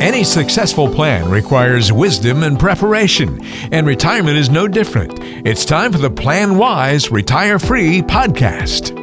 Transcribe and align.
Any 0.00 0.24
successful 0.24 0.92
plan 0.92 1.28
requires 1.30 1.90
wisdom 1.90 2.42
and 2.42 2.60
preparation, 2.60 3.42
and 3.72 3.86
retirement 3.86 4.36
is 4.36 4.50
no 4.50 4.68
different. 4.68 5.18
It's 5.46 5.64
time 5.64 5.90
for 5.90 5.98
the 5.98 6.10
Plan 6.10 6.58
Wise 6.58 7.10
Retire 7.10 7.58
Free 7.58 8.02
podcast. 8.02 8.94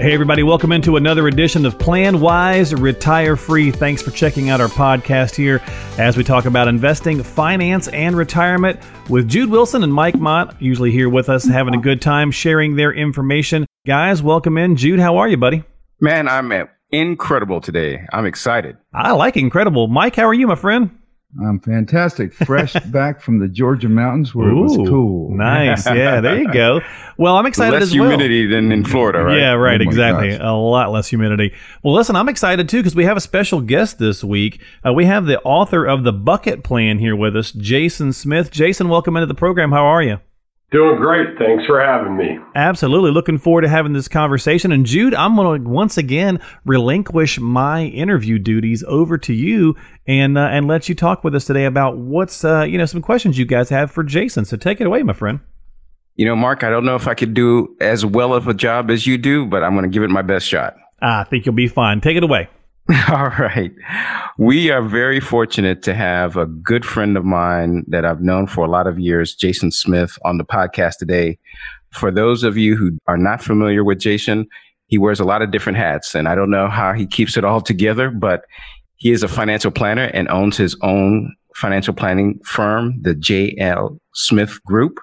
Hey, 0.00 0.12
everybody, 0.12 0.42
welcome 0.42 0.72
into 0.72 0.96
another 0.96 1.28
edition 1.28 1.64
of 1.64 1.78
Plan 1.78 2.20
Wise 2.20 2.74
Retire 2.74 3.36
Free. 3.36 3.70
Thanks 3.70 4.02
for 4.02 4.10
checking 4.10 4.50
out 4.50 4.60
our 4.60 4.68
podcast 4.68 5.36
here 5.36 5.62
as 5.96 6.16
we 6.16 6.24
talk 6.24 6.44
about 6.44 6.66
investing, 6.66 7.22
finance, 7.22 7.86
and 7.88 8.16
retirement 8.16 8.80
with 9.08 9.28
Jude 9.28 9.48
Wilson 9.48 9.84
and 9.84 9.94
Mike 9.94 10.16
Mott, 10.16 10.60
usually 10.60 10.90
here 10.90 11.08
with 11.08 11.28
us, 11.30 11.46
having 11.46 11.74
a 11.74 11.80
good 11.80 12.02
time 12.02 12.32
sharing 12.32 12.74
their 12.74 12.92
information. 12.92 13.64
Guys, 13.86 14.24
welcome 14.24 14.58
in. 14.58 14.76
Jude, 14.76 14.98
how 14.98 15.18
are 15.18 15.28
you, 15.28 15.36
buddy? 15.36 15.62
Man, 16.00 16.28
I'm 16.28 16.75
incredible 16.90 17.60
today. 17.60 18.06
I'm 18.12 18.26
excited. 18.26 18.76
I 18.94 19.12
like 19.12 19.36
incredible. 19.36 19.88
Mike, 19.88 20.16
how 20.16 20.24
are 20.24 20.34
you, 20.34 20.46
my 20.46 20.54
friend? 20.54 20.96
I'm 21.42 21.60
fantastic. 21.60 22.32
Fresh 22.32 22.72
back 22.86 23.20
from 23.20 23.40
the 23.40 23.48
Georgia 23.48 23.88
mountains 23.88 24.34
where 24.34 24.48
Ooh, 24.48 24.58
it 24.58 24.62
was 24.62 24.76
cool. 24.88 25.36
Nice. 25.36 25.86
Yeah, 25.96 26.20
there 26.20 26.38
you 26.38 26.52
go. 26.52 26.80
Well, 27.18 27.36
I'm 27.36 27.46
excited 27.46 27.72
less 27.72 27.84
as 27.84 27.96
well. 27.96 28.08
humidity 28.08 28.46
than 28.46 28.70
in 28.72 28.84
Florida, 28.84 29.22
right? 29.22 29.38
Yeah, 29.38 29.52
right. 29.52 29.80
Oh 29.80 29.84
exactly. 29.84 30.30
Gosh. 30.30 30.40
A 30.40 30.52
lot 30.52 30.90
less 30.92 31.08
humidity. 31.08 31.54
Well, 31.82 31.94
listen, 31.94 32.16
I'm 32.16 32.28
excited 32.28 32.68
too 32.68 32.78
because 32.78 32.94
we 32.94 33.04
have 33.04 33.16
a 33.16 33.20
special 33.20 33.60
guest 33.60 33.98
this 33.98 34.22
week. 34.22 34.60
Uh, 34.86 34.92
we 34.92 35.06
have 35.06 35.26
the 35.26 35.40
author 35.42 35.84
of 35.86 36.04
the 36.04 36.12
Bucket 36.12 36.64
Plan 36.64 36.98
here 36.98 37.16
with 37.16 37.36
us, 37.36 37.52
Jason 37.52 38.12
Smith. 38.12 38.50
Jason, 38.50 38.88
welcome 38.88 39.16
into 39.16 39.26
the 39.26 39.34
program. 39.34 39.72
How 39.72 39.86
are 39.86 40.02
you? 40.02 40.20
Doing 40.72 40.96
great. 40.96 41.38
Thanks 41.38 41.64
for 41.64 41.80
having 41.80 42.16
me. 42.16 42.38
Absolutely. 42.56 43.12
Looking 43.12 43.38
forward 43.38 43.60
to 43.60 43.68
having 43.68 43.92
this 43.92 44.08
conversation. 44.08 44.72
And 44.72 44.84
Jude, 44.84 45.14
I'm 45.14 45.36
going 45.36 45.62
to 45.62 45.70
once 45.70 45.96
again 45.96 46.40
relinquish 46.64 47.38
my 47.38 47.84
interview 47.84 48.40
duties 48.40 48.82
over 48.88 49.16
to 49.18 49.32
you 49.32 49.76
and 50.08 50.36
uh, 50.36 50.48
and 50.50 50.66
let 50.66 50.88
you 50.88 50.96
talk 50.96 51.22
with 51.22 51.36
us 51.36 51.44
today 51.44 51.66
about 51.66 51.98
what's 51.98 52.44
uh, 52.44 52.62
you 52.62 52.78
know 52.78 52.86
some 52.86 53.00
questions 53.00 53.38
you 53.38 53.46
guys 53.46 53.68
have 53.68 53.92
for 53.92 54.02
Jason. 54.02 54.44
So 54.44 54.56
take 54.56 54.80
it 54.80 54.88
away, 54.88 55.04
my 55.04 55.12
friend. 55.12 55.38
You 56.16 56.26
know, 56.26 56.34
Mark, 56.34 56.64
I 56.64 56.70
don't 56.70 56.84
know 56.84 56.96
if 56.96 57.06
I 57.06 57.14
could 57.14 57.34
do 57.34 57.76
as 57.80 58.04
well 58.04 58.34
of 58.34 58.48
a 58.48 58.54
job 58.54 58.90
as 58.90 59.06
you 59.06 59.18
do, 59.18 59.46
but 59.46 59.62
I'm 59.62 59.74
going 59.74 59.84
to 59.84 59.90
give 59.90 60.02
it 60.02 60.10
my 60.10 60.22
best 60.22 60.46
shot. 60.46 60.74
I 61.00 61.24
think 61.24 61.46
you'll 61.46 61.54
be 61.54 61.68
fine. 61.68 62.00
Take 62.00 62.16
it 62.16 62.24
away. 62.24 62.48
All 63.08 63.30
right. 63.38 63.72
We 64.38 64.70
are 64.70 64.82
very 64.82 65.18
fortunate 65.18 65.82
to 65.82 65.94
have 65.94 66.36
a 66.36 66.46
good 66.46 66.84
friend 66.84 67.16
of 67.16 67.24
mine 67.24 67.84
that 67.88 68.04
I've 68.04 68.20
known 68.20 68.46
for 68.46 68.64
a 68.64 68.70
lot 68.70 68.86
of 68.86 69.00
years, 69.00 69.34
Jason 69.34 69.72
Smith, 69.72 70.16
on 70.24 70.38
the 70.38 70.44
podcast 70.44 70.98
today. 70.98 71.36
For 71.90 72.12
those 72.12 72.44
of 72.44 72.56
you 72.56 72.76
who 72.76 72.96
are 73.08 73.16
not 73.16 73.42
familiar 73.42 73.82
with 73.82 73.98
Jason, 73.98 74.46
he 74.86 74.98
wears 74.98 75.18
a 75.18 75.24
lot 75.24 75.42
of 75.42 75.50
different 75.50 75.78
hats, 75.78 76.14
and 76.14 76.28
I 76.28 76.36
don't 76.36 76.50
know 76.50 76.68
how 76.68 76.92
he 76.92 77.06
keeps 77.06 77.36
it 77.36 77.44
all 77.44 77.60
together, 77.60 78.08
but 78.08 78.44
he 78.96 79.10
is 79.10 79.24
a 79.24 79.28
financial 79.28 79.72
planner 79.72 80.04
and 80.14 80.28
owns 80.28 80.56
his 80.56 80.76
own 80.82 81.34
financial 81.56 81.92
planning 81.92 82.38
firm, 82.44 82.94
the 83.02 83.14
JL 83.16 83.98
Smith 84.14 84.62
Group. 84.64 85.00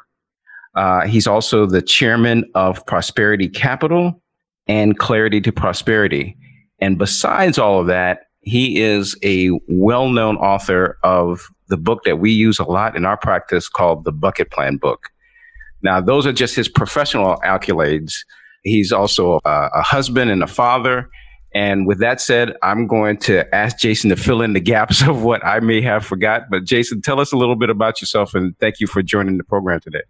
Uh, 0.76 1.06
he's 1.06 1.28
also 1.28 1.66
the 1.66 1.82
chairman 1.82 2.46
of 2.56 2.86
Prosperity 2.86 3.50
Capital 3.50 4.22
and 4.68 4.98
Clarity 4.98 5.42
to 5.42 5.52
Prosperity. 5.52 6.38
And 6.84 6.98
besides 6.98 7.58
all 7.58 7.80
of 7.80 7.88
that, 7.88 8.26
he 8.42 8.82
is 8.82 9.16
a 9.24 9.52
well 9.70 10.10
known 10.10 10.36
author 10.36 10.98
of 11.02 11.48
the 11.70 11.78
book 11.78 12.04
that 12.04 12.20
we 12.20 12.30
use 12.30 12.60
a 12.60 12.66
lot 12.66 12.98
in 12.98 13.06
our 13.06 13.16
practice 13.16 13.70
called 13.70 14.04
the 14.04 14.12
Bucket 14.12 14.52
Plan 14.52 14.76
Book. 14.76 15.08
Now, 15.82 16.02
those 16.02 16.28
are 16.28 16.34
just 16.34 16.58
his 16.58 16.68
professional 16.68 17.38
accolades. 17.38 18.16
He's 18.64 18.92
also 18.92 19.40
a, 19.46 19.70
a 19.74 19.82
husband 19.82 20.30
and 20.30 20.44
a 20.44 20.48
father. 20.48 21.10
And 21.56 21.88
with 21.88 22.00
that 22.00 22.20
said, 22.20 22.54
I'm 22.62 22.86
going 22.86 23.16
to 23.20 23.56
ask 23.56 23.78
Jason 23.78 24.10
to 24.10 24.18
fill 24.18 24.42
in 24.42 24.52
the 24.52 24.60
gaps 24.60 25.02
of 25.08 25.24
what 25.24 25.46
I 25.46 25.62
may 25.62 25.82
have 25.82 26.06
forgot. 26.06 26.50
But 26.52 26.66
Jason, 26.66 27.02
tell 27.02 27.22
us 27.22 27.32
a 27.32 27.38
little 27.38 27.56
bit 27.56 27.70
about 27.70 28.02
yourself 28.02 28.36
and 28.36 28.60
thank 28.60 28.82
you 28.82 28.88
for 28.88 29.02
joining 29.02 29.38
the 29.38 29.46
program 29.46 29.80
today. 29.80 30.04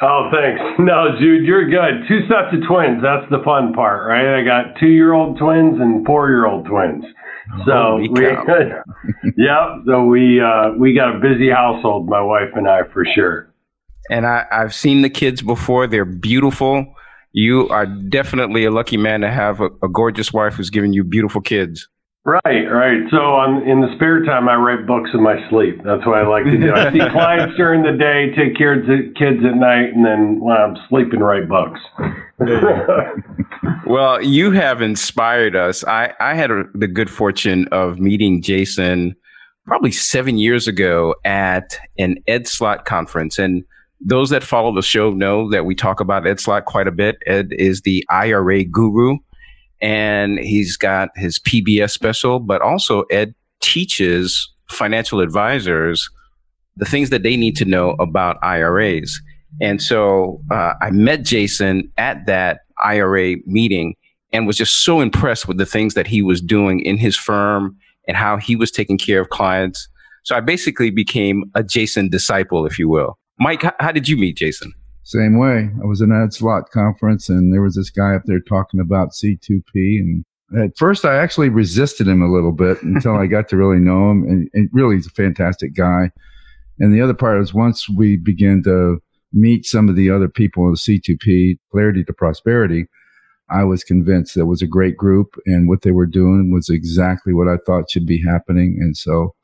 Oh, 0.00 0.30
thanks. 0.32 0.62
No, 0.78 1.18
Jude, 1.18 1.44
you're 1.44 1.68
good. 1.68 2.06
Two 2.06 2.20
sets 2.28 2.54
of 2.54 2.60
twins. 2.68 3.02
That's 3.02 3.28
the 3.30 3.42
fun 3.44 3.72
part, 3.72 4.06
right? 4.06 4.38
I 4.38 4.44
got 4.44 4.78
two 4.78 4.86
year 4.86 5.12
old 5.12 5.38
twins 5.38 5.80
and 5.80 6.06
four 6.06 6.28
year 6.28 6.46
old 6.46 6.66
twins. 6.66 7.04
So 7.66 7.96
we, 7.96 8.08
yep. 9.36 9.82
So 9.86 10.04
we 10.04 10.40
uh, 10.40 10.72
we 10.78 10.94
got 10.94 11.16
a 11.16 11.18
busy 11.18 11.50
household, 11.50 12.08
my 12.08 12.20
wife 12.20 12.50
and 12.54 12.68
I, 12.68 12.82
for 12.92 13.04
sure. 13.14 13.52
And 14.10 14.26
I, 14.26 14.44
I've 14.52 14.74
seen 14.74 15.02
the 15.02 15.10
kids 15.10 15.42
before. 15.42 15.86
They're 15.86 16.04
beautiful. 16.04 16.94
You 17.32 17.68
are 17.68 17.86
definitely 17.86 18.64
a 18.64 18.70
lucky 18.70 18.96
man 18.96 19.20
to 19.22 19.30
have 19.30 19.60
a, 19.60 19.68
a 19.82 19.88
gorgeous 19.88 20.32
wife 20.32 20.54
who's 20.54 20.70
giving 20.70 20.92
you 20.92 21.04
beautiful 21.04 21.40
kids. 21.40 21.88
Right, 22.28 22.66
right. 22.70 23.08
So 23.10 23.16
on 23.16 23.66
in 23.66 23.80
the 23.80 23.88
spare 23.94 24.22
time, 24.22 24.50
I 24.50 24.56
write 24.56 24.86
books 24.86 25.08
in 25.14 25.22
my 25.22 25.36
sleep. 25.48 25.80
That's 25.82 26.04
what 26.04 26.18
I 26.18 26.26
like 26.26 26.44
to 26.44 26.58
do. 26.58 26.74
I 26.74 26.92
see 26.92 26.98
clients 27.10 27.56
during 27.56 27.82
the 27.82 27.96
day, 27.96 28.34
take 28.36 28.54
care 28.54 28.78
of 28.78 28.86
the 28.86 29.14
kids 29.16 29.38
at 29.42 29.56
night, 29.56 29.94
and 29.94 30.04
then 30.04 30.38
when 30.38 30.54
I'm 30.54 30.76
sleeping, 30.90 31.20
write 31.20 31.48
books. 31.48 31.80
well, 33.86 34.22
you 34.22 34.50
have 34.50 34.82
inspired 34.82 35.56
us. 35.56 35.84
I 35.84 36.12
I 36.20 36.34
had 36.34 36.50
a, 36.50 36.64
the 36.74 36.86
good 36.86 37.08
fortune 37.08 37.66
of 37.72 37.98
meeting 37.98 38.42
Jason 38.42 39.16
probably 39.64 39.92
seven 39.92 40.36
years 40.36 40.68
ago 40.68 41.14
at 41.24 41.78
an 41.98 42.18
Ed 42.26 42.46
Slott 42.46 42.84
conference, 42.84 43.38
and 43.38 43.64
those 44.02 44.28
that 44.28 44.44
follow 44.44 44.74
the 44.74 44.82
show 44.82 45.12
know 45.12 45.50
that 45.50 45.64
we 45.64 45.74
talk 45.74 45.98
about 45.98 46.26
Ed 46.26 46.40
Slott 46.40 46.66
quite 46.66 46.88
a 46.88 46.92
bit. 46.92 47.16
Ed 47.26 47.52
is 47.52 47.80
the 47.86 48.04
IRA 48.10 48.64
guru 48.64 49.16
and 49.80 50.38
he's 50.38 50.76
got 50.76 51.10
his 51.16 51.38
PBS 51.38 51.90
special, 51.90 52.40
but 52.40 52.60
also 52.62 53.02
Ed 53.04 53.34
teaches 53.60 54.50
financial 54.68 55.20
advisors 55.20 56.08
the 56.76 56.84
things 56.84 57.10
that 57.10 57.22
they 57.22 57.36
need 57.36 57.56
to 57.56 57.64
know 57.64 57.90
about 57.98 58.36
IRAs. 58.42 59.20
And 59.60 59.82
so 59.82 60.40
uh, 60.50 60.74
I 60.80 60.90
met 60.90 61.24
Jason 61.24 61.90
at 61.98 62.26
that 62.26 62.60
IRA 62.84 63.36
meeting 63.46 63.94
and 64.32 64.46
was 64.46 64.56
just 64.56 64.84
so 64.84 65.00
impressed 65.00 65.48
with 65.48 65.58
the 65.58 65.66
things 65.66 65.94
that 65.94 66.06
he 66.06 66.22
was 66.22 66.40
doing 66.40 66.80
in 66.80 66.96
his 66.96 67.16
firm 67.16 67.76
and 68.06 68.16
how 68.16 68.36
he 68.36 68.56
was 68.56 68.70
taking 68.70 68.98
care 68.98 69.20
of 69.20 69.30
clients. 69.30 69.88
So 70.24 70.36
I 70.36 70.40
basically 70.40 70.90
became 70.90 71.44
a 71.54 71.62
Jason 71.62 72.08
disciple, 72.08 72.66
if 72.66 72.78
you 72.78 72.88
will. 72.88 73.18
Mike, 73.38 73.62
how, 73.80 73.92
did 73.92 74.08
you 74.08 74.16
meet 74.16 74.36
Jason? 74.36 74.72
Same 75.08 75.38
way. 75.38 75.70
I 75.82 75.86
was 75.86 76.02
in 76.02 76.12
Ed 76.12 76.34
Slott 76.34 76.70
conference 76.70 77.30
and 77.30 77.50
there 77.50 77.62
was 77.62 77.74
this 77.74 77.88
guy 77.88 78.14
up 78.14 78.24
there 78.26 78.40
talking 78.40 78.78
about 78.78 79.12
C2P. 79.12 79.62
And 79.74 80.22
at 80.54 80.76
first, 80.76 81.06
I 81.06 81.16
actually 81.16 81.48
resisted 81.48 82.06
him 82.06 82.20
a 82.20 82.30
little 82.30 82.52
bit 82.52 82.82
until 82.82 83.16
I 83.16 83.24
got 83.26 83.48
to 83.48 83.56
really 83.56 83.78
know 83.78 84.10
him. 84.10 84.24
And, 84.24 84.50
and 84.52 84.68
really, 84.70 84.96
he's 84.96 85.06
a 85.06 85.10
fantastic 85.10 85.74
guy. 85.74 86.10
And 86.78 86.92
the 86.92 87.00
other 87.00 87.14
part 87.14 87.40
is 87.40 87.54
once 87.54 87.88
we 87.88 88.18
began 88.18 88.62
to 88.64 88.98
meet 89.32 89.64
some 89.64 89.88
of 89.88 89.96
the 89.96 90.10
other 90.10 90.28
people 90.28 90.64
in 90.66 90.72
the 90.72 90.76
C2P, 90.76 91.58
Clarity 91.72 92.04
to 92.04 92.12
Prosperity, 92.12 92.84
I 93.48 93.64
was 93.64 93.84
convinced 93.84 94.34
that 94.34 94.44
was 94.44 94.60
a 94.60 94.66
great 94.66 94.98
group 94.98 95.36
and 95.46 95.70
what 95.70 95.80
they 95.80 95.92
were 95.92 96.04
doing 96.04 96.52
was 96.52 96.68
exactly 96.68 97.32
what 97.32 97.48
I 97.48 97.56
thought 97.64 97.90
should 97.90 98.04
be 98.04 98.22
happening. 98.22 98.76
And 98.78 98.94
so 98.94 99.34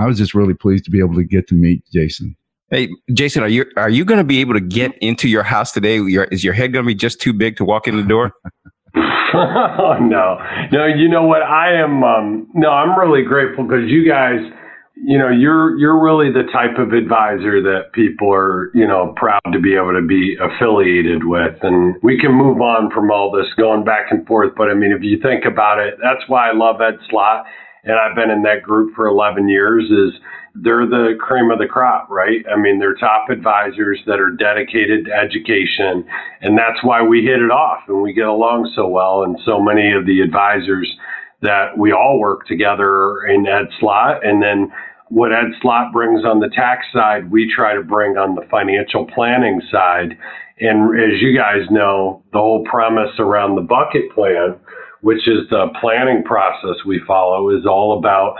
I 0.00 0.06
was 0.06 0.16
just 0.16 0.32
really 0.32 0.54
pleased 0.54 0.84
to 0.84 0.92
be 0.92 1.00
able 1.00 1.16
to 1.16 1.24
get 1.24 1.48
to 1.48 1.56
meet 1.56 1.82
Jason. 1.92 2.36
Hey, 2.70 2.90
Jason, 3.14 3.42
are 3.42 3.48
you 3.48 3.64
are 3.78 3.88
you 3.88 4.04
going 4.04 4.18
to 4.18 4.24
be 4.24 4.40
able 4.40 4.52
to 4.52 4.60
get 4.60 4.92
into 4.98 5.26
your 5.26 5.42
house 5.42 5.72
today? 5.72 5.96
Your, 5.96 6.24
is 6.24 6.44
your 6.44 6.52
head 6.52 6.74
going 6.74 6.84
to 6.84 6.86
be 6.86 6.94
just 6.94 7.18
too 7.18 7.32
big 7.32 7.56
to 7.56 7.64
walk 7.64 7.88
in 7.88 7.96
the 7.96 8.02
door? 8.02 8.32
oh, 8.94 9.96
no, 10.00 10.38
no. 10.70 10.86
You 10.86 11.08
know 11.08 11.22
what? 11.22 11.42
I 11.42 11.72
am. 11.72 12.04
Um, 12.04 12.46
no, 12.54 12.68
I'm 12.68 12.98
really 12.98 13.22
grateful 13.22 13.64
because 13.64 13.88
you 13.88 14.06
guys, 14.06 14.40
you 14.96 15.16
know, 15.16 15.30
you're 15.30 15.78
you're 15.78 15.98
really 15.98 16.30
the 16.30 16.44
type 16.52 16.76
of 16.76 16.92
advisor 16.92 17.62
that 17.62 17.92
people 17.94 18.30
are, 18.30 18.70
you 18.74 18.86
know, 18.86 19.14
proud 19.16 19.40
to 19.50 19.60
be 19.60 19.74
able 19.74 19.94
to 19.94 20.06
be 20.06 20.36
affiliated 20.36 21.24
with, 21.24 21.56
and 21.62 21.96
we 22.02 22.20
can 22.20 22.32
move 22.32 22.60
on 22.60 22.90
from 22.90 23.10
all 23.10 23.30
this 23.30 23.48
going 23.56 23.82
back 23.82 24.08
and 24.10 24.26
forth. 24.26 24.52
But 24.58 24.68
I 24.68 24.74
mean, 24.74 24.92
if 24.92 25.02
you 25.02 25.18
think 25.22 25.46
about 25.46 25.78
it, 25.78 25.94
that's 26.02 26.28
why 26.28 26.50
I 26.50 26.52
love 26.52 26.82
Ed 26.82 26.98
Slott, 27.08 27.46
and 27.84 27.94
I've 27.94 28.14
been 28.14 28.28
in 28.30 28.42
that 28.42 28.62
group 28.62 28.94
for 28.94 29.06
11 29.06 29.48
years. 29.48 29.84
Is 29.84 30.20
they're 30.62 30.86
the 30.86 31.16
cream 31.20 31.50
of 31.50 31.58
the 31.58 31.66
crop, 31.66 32.08
right? 32.10 32.44
I 32.50 32.56
mean, 32.56 32.78
they're 32.78 32.94
top 32.94 33.30
advisors 33.30 34.00
that 34.06 34.20
are 34.20 34.30
dedicated 34.30 35.06
to 35.06 35.12
education, 35.12 36.04
and 36.40 36.56
that's 36.56 36.82
why 36.82 37.02
we 37.02 37.22
hit 37.22 37.40
it 37.40 37.50
off 37.50 37.82
and 37.88 38.02
we 38.02 38.12
get 38.12 38.26
along 38.26 38.72
so 38.74 38.86
well. 38.86 39.22
And 39.22 39.38
so 39.44 39.60
many 39.60 39.92
of 39.92 40.06
the 40.06 40.20
advisors 40.20 40.88
that 41.42 41.78
we 41.78 41.92
all 41.92 42.18
work 42.18 42.46
together 42.46 43.24
in 43.26 43.46
Ed 43.46 43.68
Slott, 43.78 44.26
and 44.26 44.42
then 44.42 44.72
what 45.08 45.32
Ed 45.32 45.52
Slott 45.62 45.92
brings 45.92 46.24
on 46.24 46.40
the 46.40 46.50
tax 46.54 46.84
side, 46.92 47.30
we 47.30 47.50
try 47.54 47.74
to 47.74 47.82
bring 47.82 48.18
on 48.18 48.34
the 48.34 48.46
financial 48.50 49.06
planning 49.06 49.60
side. 49.70 50.18
And 50.60 50.98
as 50.98 51.22
you 51.22 51.36
guys 51.36 51.70
know, 51.70 52.22
the 52.32 52.38
whole 52.38 52.64
premise 52.64 53.12
around 53.18 53.54
the 53.54 53.62
bucket 53.62 54.10
plan, 54.14 54.58
which 55.00 55.26
is 55.28 55.48
the 55.50 55.68
planning 55.80 56.24
process 56.24 56.84
we 56.84 57.00
follow, 57.06 57.48
is 57.50 57.64
all 57.64 57.98
about 57.98 58.36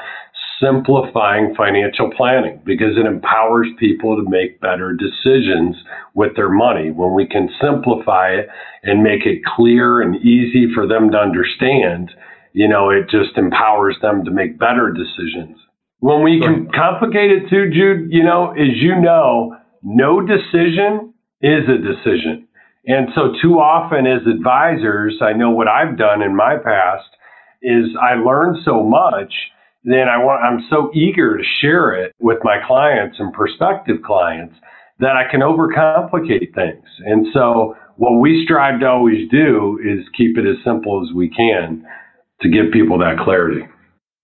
simplifying 0.60 1.54
financial 1.56 2.10
planning 2.16 2.60
because 2.64 2.96
it 2.96 3.06
empowers 3.06 3.68
people 3.78 4.16
to 4.16 4.28
make 4.28 4.60
better 4.60 4.92
decisions 4.92 5.76
with 6.14 6.34
their 6.36 6.50
money. 6.50 6.90
When 6.90 7.14
we 7.14 7.26
can 7.26 7.48
simplify 7.60 8.30
it 8.30 8.48
and 8.82 9.02
make 9.02 9.24
it 9.24 9.42
clear 9.56 10.02
and 10.02 10.16
easy 10.16 10.66
for 10.74 10.86
them 10.86 11.10
to 11.12 11.18
understand, 11.18 12.10
you 12.52 12.68
know, 12.68 12.90
it 12.90 13.08
just 13.10 13.36
empowers 13.36 13.96
them 14.02 14.24
to 14.24 14.30
make 14.30 14.58
better 14.58 14.92
decisions. 14.92 15.58
When 16.00 16.22
we 16.22 16.40
can 16.40 16.68
complicate 16.74 17.30
it 17.30 17.50
too, 17.50 17.70
Jude, 17.72 18.08
you 18.10 18.22
know, 18.22 18.52
as 18.52 18.76
you 18.76 19.00
know, 19.00 19.56
no 19.82 20.20
decision 20.20 21.14
is 21.40 21.64
a 21.68 21.78
decision. 21.78 22.46
And 22.86 23.08
so 23.14 23.32
too 23.42 23.58
often 23.58 24.06
as 24.06 24.26
advisors, 24.26 25.20
I 25.20 25.32
know 25.32 25.50
what 25.50 25.68
I've 25.68 25.98
done 25.98 26.22
in 26.22 26.34
my 26.34 26.56
past 26.56 27.08
is 27.62 27.86
I 28.00 28.14
learned 28.14 28.58
so 28.64 28.82
much, 28.82 29.32
then 29.84 30.08
I 30.08 30.18
want 30.18 30.42
I'm 30.42 30.66
so 30.70 30.90
eager 30.94 31.36
to 31.36 31.44
share 31.60 31.94
it 31.94 32.14
with 32.20 32.38
my 32.42 32.58
clients 32.66 33.16
and 33.18 33.32
prospective 33.32 34.02
clients 34.04 34.54
that 35.00 35.16
I 35.16 35.30
can 35.30 35.40
overcomplicate 35.40 36.54
things. 36.54 36.84
And 37.04 37.26
so 37.32 37.76
what 37.96 38.20
we 38.20 38.44
strive 38.44 38.80
to 38.80 38.86
always 38.86 39.28
do 39.30 39.78
is 39.84 40.04
keep 40.16 40.36
it 40.38 40.46
as 40.46 40.56
simple 40.64 41.06
as 41.06 41.14
we 41.14 41.28
can 41.30 41.84
to 42.40 42.48
give 42.48 42.72
people 42.72 42.98
that 42.98 43.18
clarity. 43.22 43.62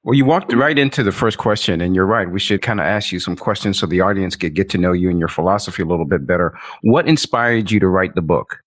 Well, 0.05 0.15
you 0.15 0.27
walked 0.27 0.53
right 0.53 0.79
into 0.79 1.03
the 1.03 1.13
first 1.13 1.39
question, 1.39 1.81
and 1.81 1.95
you're 1.95 2.05
right. 2.05 2.31
We 2.31 2.39
should 2.39 2.61
kind 2.61 2.79
of 2.79 2.85
ask 2.85 3.11
you 3.11 3.19
some 3.19 3.37
questions 3.37 3.79
so 3.79 3.87
the 3.87 4.03
audience 4.03 4.37
could 4.37 4.55
get 4.55 4.69
to 4.71 4.79
know 4.79 4.93
you 4.93 5.09
and 5.09 5.19
your 5.19 5.29
philosophy 5.29 5.83
a 5.83 5.87
little 5.87 6.05
bit 6.05 6.27
better. 6.27 6.57
What 6.83 7.09
inspired 7.09 7.71
you 7.71 7.81
to 7.81 7.89
write 7.89 8.15
the 8.15 8.21
book? 8.21 8.59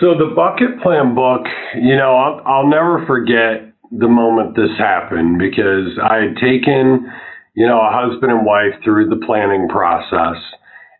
So, 0.00 0.14
the 0.16 0.32
Bucket 0.34 0.80
Plan 0.82 1.14
book, 1.14 1.42
you 1.74 1.96
know, 1.96 2.14
I'll, 2.14 2.40
I'll 2.46 2.68
never 2.68 3.04
forget 3.06 3.73
the 3.98 4.08
moment 4.08 4.56
this 4.56 4.76
happened 4.78 5.38
because 5.38 5.98
I 6.02 6.16
had 6.16 6.36
taken, 6.36 7.10
you 7.54 7.66
know, 7.66 7.80
a 7.80 7.90
husband 7.90 8.32
and 8.32 8.46
wife 8.46 8.74
through 8.82 9.08
the 9.08 9.24
planning 9.24 9.68
process. 9.68 10.40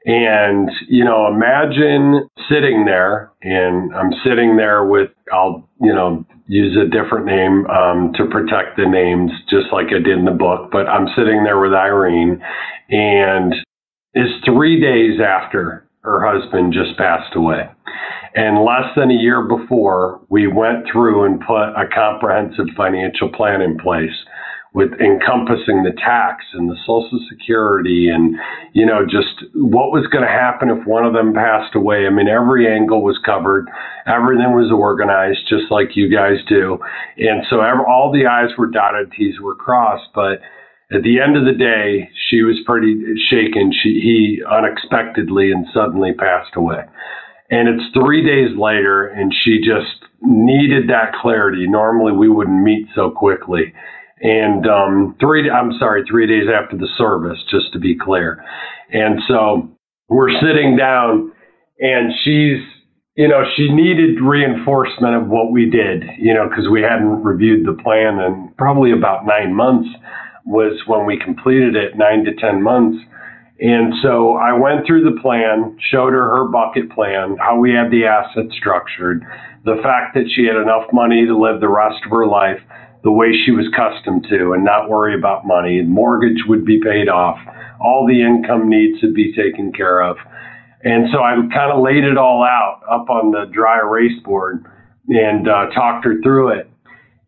And, 0.06 0.70
you 0.88 1.04
know, 1.04 1.26
imagine 1.28 2.28
sitting 2.50 2.84
there, 2.84 3.32
and 3.42 3.94
I'm 3.94 4.12
sitting 4.22 4.56
there 4.56 4.84
with, 4.84 5.10
I'll, 5.32 5.66
you 5.80 5.94
know, 5.94 6.26
use 6.46 6.76
a 6.76 6.90
different 6.90 7.24
name 7.24 7.66
um, 7.66 8.12
to 8.16 8.26
protect 8.26 8.76
the 8.76 8.86
names, 8.86 9.30
just 9.48 9.72
like 9.72 9.86
I 9.86 10.04
did 10.04 10.18
in 10.18 10.26
the 10.26 10.30
book, 10.30 10.70
but 10.70 10.86
I'm 10.88 11.08
sitting 11.16 11.42
there 11.42 11.58
with 11.58 11.72
Irene, 11.72 12.42
and 12.90 13.54
it's 14.12 14.44
three 14.44 14.78
days 14.78 15.20
after 15.20 15.88
her 16.02 16.20
husband 16.20 16.74
just 16.74 16.98
passed 16.98 17.34
away. 17.34 17.70
And 18.34 18.64
less 18.64 18.90
than 18.96 19.10
a 19.10 19.14
year 19.14 19.42
before, 19.42 20.20
we 20.28 20.48
went 20.48 20.86
through 20.90 21.24
and 21.24 21.40
put 21.40 21.70
a 21.78 21.86
comprehensive 21.94 22.66
financial 22.76 23.28
plan 23.28 23.62
in 23.62 23.78
place 23.78 24.14
with 24.74 24.90
encompassing 24.98 25.84
the 25.86 25.94
tax 26.02 26.44
and 26.52 26.68
the 26.68 26.76
social 26.84 27.20
security 27.30 28.10
and 28.10 28.34
you 28.72 28.84
know 28.84 29.06
just 29.06 29.46
what 29.54 29.94
was 29.94 30.04
going 30.10 30.26
to 30.26 30.30
happen 30.30 30.68
if 30.68 30.84
one 30.84 31.06
of 31.06 31.14
them 31.14 31.32
passed 31.32 31.76
away. 31.76 32.06
I 32.06 32.10
mean 32.10 32.26
every 32.26 32.66
angle 32.66 33.02
was 33.02 33.16
covered. 33.24 33.70
Everything 34.04 34.50
was 34.50 34.74
organized 34.74 35.46
just 35.48 35.70
like 35.70 35.94
you 35.94 36.10
guys 36.10 36.42
do. 36.48 36.78
And 37.18 37.46
so 37.48 37.60
every, 37.60 37.86
all 37.86 38.10
the 38.10 38.26
i's 38.26 38.50
were 38.58 38.66
dotted 38.66 39.12
t's 39.12 39.38
were 39.40 39.54
crossed. 39.54 40.10
But 40.12 40.42
at 40.90 41.06
the 41.06 41.22
end 41.22 41.38
of 41.38 41.46
the 41.46 41.54
day 41.54 42.10
she 42.28 42.42
was 42.42 42.58
pretty 42.66 42.98
shaken. 43.30 43.70
She 43.70 44.02
he 44.02 44.42
unexpectedly 44.42 45.52
and 45.52 45.66
suddenly 45.72 46.12
passed 46.18 46.56
away 46.56 46.82
and 47.50 47.68
it's 47.68 47.92
three 47.94 48.24
days 48.24 48.56
later 48.58 49.06
and 49.06 49.32
she 49.44 49.58
just 49.58 50.10
needed 50.20 50.88
that 50.88 51.12
clarity 51.20 51.66
normally 51.66 52.12
we 52.12 52.28
wouldn't 52.28 52.62
meet 52.62 52.86
so 52.94 53.10
quickly 53.10 53.72
and 54.24 54.66
um, 54.66 55.16
three 55.20 55.50
I'm 55.50 55.72
sorry, 55.78 56.02
three 56.08 56.26
days 56.26 56.48
after 56.48 56.76
the 56.76 56.88
service, 56.96 57.38
just 57.50 57.72
to 57.74 57.78
be 57.78 57.96
clear. 57.96 58.42
And 58.90 59.20
so 59.28 59.68
we're 60.08 60.32
sitting 60.40 60.76
down, 60.76 61.32
and 61.78 62.12
she's 62.24 62.64
you 63.16 63.28
know 63.28 63.44
she 63.56 63.70
needed 63.70 64.20
reinforcement 64.22 65.14
of 65.14 65.28
what 65.28 65.52
we 65.52 65.68
did, 65.68 66.04
you 66.18 66.32
know, 66.32 66.48
because 66.48 66.68
we 66.70 66.80
hadn't 66.80 67.22
reviewed 67.22 67.66
the 67.66 67.80
plan, 67.82 68.18
and 68.18 68.56
probably 68.56 68.92
about 68.92 69.26
nine 69.26 69.54
months 69.54 69.88
was 70.46 70.80
when 70.86 71.06
we 71.06 71.18
completed 71.18 71.76
it, 71.76 71.96
nine 71.96 72.24
to 72.24 72.34
ten 72.34 72.62
months. 72.62 72.98
And 73.60 73.94
so 74.02 74.34
I 74.34 74.52
went 74.52 74.86
through 74.86 75.04
the 75.04 75.20
plan, 75.20 75.78
showed 75.90 76.12
her 76.12 76.36
her 76.36 76.48
bucket 76.48 76.90
plan, 76.90 77.36
how 77.38 77.58
we 77.58 77.70
had 77.70 77.90
the 77.90 78.04
assets 78.04 78.54
structured, 78.58 79.22
the 79.64 79.78
fact 79.82 80.14
that 80.14 80.28
she 80.34 80.44
had 80.44 80.56
enough 80.56 80.90
money 80.92 81.24
to 81.26 81.38
live 81.38 81.60
the 81.60 81.68
rest 81.68 82.02
of 82.04 82.10
her 82.10 82.26
life 82.26 82.60
the 83.04 83.12
way 83.12 83.28
she 83.44 83.52
was 83.52 83.68
accustomed 83.68 84.26
to 84.30 84.52
and 84.52 84.64
not 84.64 84.88
worry 84.88 85.14
about 85.14 85.46
money. 85.46 85.82
Mortgage 85.82 86.40
would 86.48 86.64
be 86.64 86.80
paid 86.80 87.08
off. 87.08 87.38
All 87.78 88.08
the 88.08 88.22
income 88.24 88.68
needs 88.68 89.02
would 89.02 89.14
be 89.14 89.34
taken 89.36 89.72
care 89.72 90.02
of. 90.02 90.16
And 90.82 91.08
so 91.12 91.20
I 91.20 91.36
kind 91.52 91.70
of 91.70 91.82
laid 91.82 92.02
it 92.02 92.16
all 92.16 92.42
out 92.42 92.80
up 92.90 93.08
on 93.10 93.30
the 93.30 93.44
dry 93.52 93.78
erase 93.78 94.18
board 94.24 94.64
and 95.08 95.46
uh, 95.46 95.68
talked 95.74 96.04
her 96.06 96.16
through 96.22 96.58
it. 96.58 96.70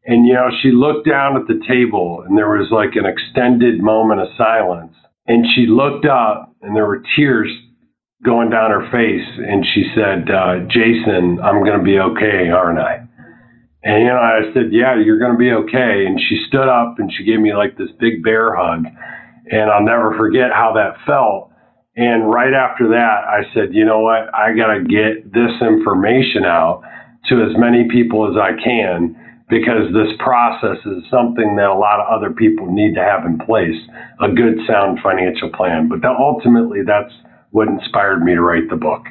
And, 0.06 0.26
you 0.26 0.32
know, 0.34 0.48
she 0.62 0.72
looked 0.72 1.06
down 1.06 1.36
at 1.36 1.46
the 1.46 1.60
table 1.68 2.24
and 2.26 2.38
there 2.38 2.48
was 2.48 2.70
like 2.72 2.96
an 2.96 3.04
extended 3.04 3.80
moment 3.80 4.22
of 4.22 4.28
silence. 4.38 4.95
And 5.28 5.44
she 5.54 5.66
looked 5.66 6.06
up 6.06 6.54
and 6.62 6.74
there 6.76 6.86
were 6.86 7.02
tears 7.16 7.50
going 8.24 8.50
down 8.50 8.70
her 8.70 8.90
face. 8.90 9.28
And 9.38 9.64
she 9.74 9.84
said, 9.94 10.30
uh, 10.30 10.66
Jason, 10.68 11.38
I'm 11.42 11.64
going 11.64 11.78
to 11.78 11.84
be 11.84 11.98
okay, 11.98 12.50
aren't 12.50 12.78
I? 12.78 13.06
And 13.86 14.02
you 14.02 14.08
know, 14.08 14.18
I 14.18 14.40
said, 14.52 14.72
"Yeah, 14.72 14.98
you're 14.98 15.20
going 15.20 15.32
to 15.32 15.38
be 15.38 15.52
okay." 15.52 16.06
And 16.06 16.18
she 16.18 16.44
stood 16.48 16.66
up 16.68 16.98
and 16.98 17.10
she 17.16 17.22
gave 17.22 17.38
me 17.38 17.54
like 17.54 17.78
this 17.78 17.90
big 18.00 18.24
bear 18.24 18.52
hug, 18.56 18.84
and 19.50 19.70
I'll 19.70 19.84
never 19.84 20.16
forget 20.18 20.50
how 20.52 20.72
that 20.74 20.98
felt. 21.06 21.52
And 21.94 22.28
right 22.28 22.52
after 22.52 22.88
that, 22.88 23.22
I 23.30 23.46
said, 23.54 23.74
"You 23.74 23.84
know 23.84 24.00
what? 24.00 24.34
I 24.34 24.56
got 24.56 24.74
to 24.74 24.82
get 24.82 25.32
this 25.32 25.54
information 25.62 26.44
out 26.44 26.82
to 27.28 27.42
as 27.42 27.56
many 27.56 27.86
people 27.88 28.26
as 28.28 28.36
I 28.36 28.58
can 28.60 29.14
because 29.48 29.92
this 29.92 30.12
process 30.18 30.78
is 30.86 31.04
something 31.10 31.56
that 31.56 31.68
a 31.68 31.78
lot 31.78 32.00
of 32.00 32.06
other 32.08 32.32
people 32.32 32.70
need 32.70 32.94
to 32.94 33.02
have 33.02 33.24
in 33.24 33.38
place, 33.38 33.76
a 34.20 34.30
good 34.30 34.58
sound 34.66 34.98
financial 35.02 35.50
plan." 35.50 35.88
But 35.88 36.02
that 36.02 36.16
ultimately 36.18 36.82
that's 36.82 37.12
what 37.50 37.68
inspired 37.68 38.22
me 38.22 38.34
to 38.34 38.42
write 38.42 38.68
the 38.70 38.76
book. 38.76 39.06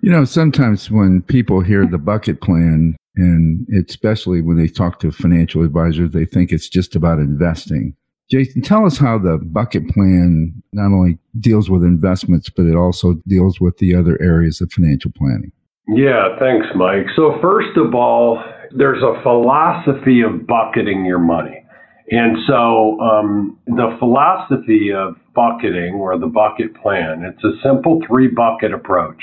You 0.00 0.10
know, 0.10 0.24
sometimes 0.24 0.90
when 0.90 1.22
people 1.22 1.60
hear 1.60 1.86
the 1.86 1.98
bucket 1.98 2.40
plan, 2.40 2.96
and 3.16 3.66
especially 3.88 4.42
when 4.42 4.56
they 4.56 4.68
talk 4.68 5.00
to 5.00 5.10
financial 5.10 5.62
advisors, 5.62 6.10
they 6.12 6.24
think 6.24 6.52
it's 6.52 6.68
just 6.68 6.94
about 6.94 7.18
investing. 7.18 7.94
Jason, 8.30 8.62
tell 8.62 8.86
us 8.86 8.98
how 8.98 9.18
the 9.18 9.38
bucket 9.38 9.88
plan 9.88 10.62
not 10.72 10.86
only 10.86 11.18
deals 11.38 11.68
with 11.68 11.84
investments, 11.84 12.48
but 12.48 12.66
it 12.66 12.74
also 12.74 13.14
deals 13.26 13.60
with 13.60 13.78
the 13.78 13.94
other 13.94 14.20
areas 14.20 14.60
of 14.60 14.72
financial 14.72 15.12
planning. 15.16 15.52
Yeah, 15.88 16.38
thanks, 16.38 16.66
Mike. 16.74 17.06
So, 17.14 17.38
first 17.42 17.76
of 17.76 17.94
all, 17.94 18.42
there's 18.76 19.02
a 19.02 19.22
philosophy 19.22 20.22
of 20.22 20.46
bucketing 20.46 21.04
your 21.04 21.18
money. 21.18 21.62
And 22.10 22.38
so, 22.46 22.98
um, 23.00 23.58
the 23.66 23.96
philosophy 23.98 24.92
of 24.94 25.16
bucketing 25.34 25.94
or 25.94 26.18
the 26.18 26.26
bucket 26.26 26.74
plan, 26.80 27.24
it's 27.24 27.44
a 27.44 27.52
simple 27.62 28.00
three 28.06 28.28
bucket 28.28 28.72
approach 28.72 29.22